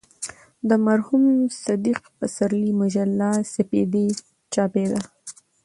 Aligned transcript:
د 0.69 0.71
مرحوم 0.85 1.23
صدیق 1.65 1.99
پسرلي 2.17 2.71
مجله 2.81 3.29
"سپېدې" 3.53 4.07
چاپېده. 4.53 4.99